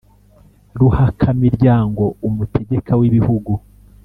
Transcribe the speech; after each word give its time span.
ruhakamiryango: 0.79 2.03
umutegeka 2.27 2.91
w’ibihugu 2.99 3.51